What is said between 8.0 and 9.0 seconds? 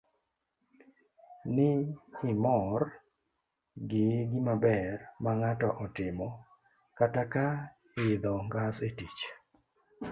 idho ngas e